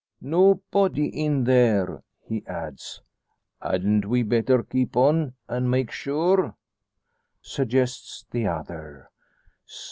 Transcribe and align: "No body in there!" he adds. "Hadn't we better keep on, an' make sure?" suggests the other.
"No 0.23 0.63
body 0.71 1.09
in 1.09 1.43
there!" 1.43 2.01
he 2.25 2.43
adds. 2.47 3.03
"Hadn't 3.61 4.07
we 4.07 4.23
better 4.23 4.63
keep 4.63 4.97
on, 4.97 5.35
an' 5.47 5.69
make 5.69 5.91
sure?" 5.91 6.55
suggests 7.43 8.25
the 8.31 8.47
other. 8.47 9.11